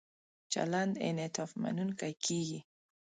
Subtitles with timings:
[0.53, 2.59] چلند انعطاف مننونکی کیږي.